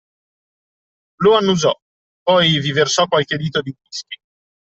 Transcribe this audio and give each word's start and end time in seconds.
Lo 1.19 1.35
annusò, 1.37 1.79
poi 2.23 2.57
vi 2.59 2.71
versò 2.71 3.05
qualche 3.07 3.37
dito 3.37 3.61
di 3.61 3.69
whisky. 3.79 4.17